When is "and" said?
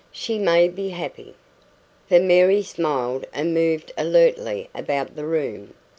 3.33-3.53